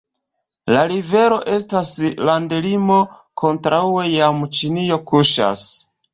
[0.75, 1.91] La rivero estas
[2.29, 2.97] landlimo,
[3.43, 5.65] kontraŭe jam Ĉinio kuŝas.